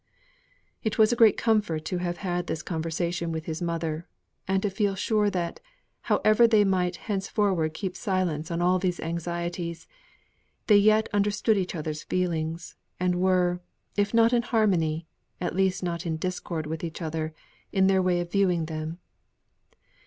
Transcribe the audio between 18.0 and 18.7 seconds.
way of viewing